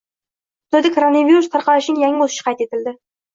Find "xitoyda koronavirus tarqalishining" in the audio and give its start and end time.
0.71-2.01